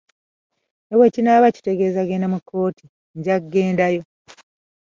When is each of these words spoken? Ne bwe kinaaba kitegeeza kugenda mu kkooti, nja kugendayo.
Ne 0.87 0.93
bwe 0.97 1.13
kinaaba 1.13 1.55
kitegeeza 1.55 1.99
kugenda 2.03 2.27
mu 2.33 2.39
kkooti, 2.41 2.83
nja 3.17 3.35
kugendayo. 3.41 4.01